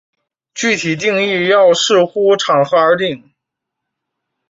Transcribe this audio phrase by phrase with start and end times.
[0.55, 3.35] 具体定义要视乎场合而定。